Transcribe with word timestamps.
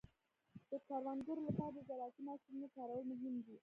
د 0.71 0.71
کروندګرو 0.87 1.41
لپاره 1.47 1.73
د 1.75 1.79
زراعتي 1.87 2.21
ماشینونو 2.29 2.67
کارول 2.75 3.03
مهم 3.11 3.35
دي. 3.45 3.55